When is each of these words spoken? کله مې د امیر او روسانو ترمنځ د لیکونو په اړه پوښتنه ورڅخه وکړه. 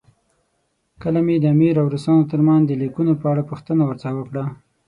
کله 1.01 1.19
مې 1.25 1.35
د 1.39 1.45
امیر 1.55 1.75
او 1.81 1.87
روسانو 1.93 2.29
ترمنځ 2.31 2.63
د 2.67 2.71
لیکونو 2.81 3.13
په 3.21 3.25
اړه 3.31 3.47
پوښتنه 3.49 3.81
ورڅخه 3.85 4.13
وکړه. 4.17 4.43